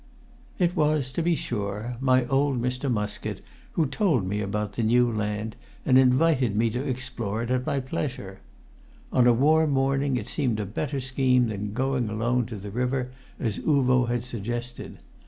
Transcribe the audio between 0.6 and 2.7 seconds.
was, to be sure, my old